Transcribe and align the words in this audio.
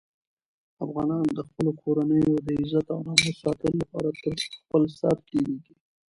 افغانان 0.85 1.25
د 1.33 1.39
خپلو 1.47 1.71
کورنیو 1.81 2.35
د 2.45 2.47
عزت 2.61 2.85
او 2.93 2.99
ناموس 3.07 3.35
ساتلو 3.43 3.75
لپاره 3.83 4.09
تر 4.21 4.33
خپل 4.57 4.83
سر 4.99 5.15
تېرېږي. 5.27 5.75